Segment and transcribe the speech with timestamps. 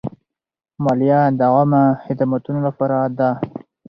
[0.83, 3.29] مالیه د عامه خدمتونو لپاره ده.